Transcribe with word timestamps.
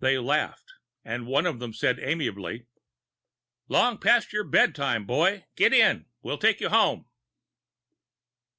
They 0.00 0.16
laughed 0.16 0.72
and 1.04 1.26
one 1.26 1.44
of 1.44 1.58
them 1.58 1.74
said 1.74 1.98
amiably: 2.00 2.64
"Long 3.68 3.98
past 3.98 4.32
your 4.32 4.42
bedtime, 4.42 5.04
boy. 5.04 5.44
Get 5.54 5.74
in. 5.74 6.06
We'll 6.22 6.38
take 6.38 6.62
you 6.62 6.70
home." 6.70 7.04